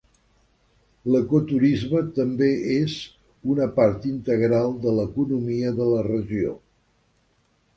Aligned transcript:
L'ecoturisme 1.15 2.01
també 2.15 2.47
és 2.77 2.95
una 3.57 3.67
part 3.75 4.09
integral 4.13 4.73
de 4.87 4.95
l'economia 5.01 5.75
de 5.83 5.91
la 5.91 6.01
regió. 6.09 6.57